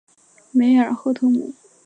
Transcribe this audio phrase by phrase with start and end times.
[0.51, 1.53] 梅尔赫特姆。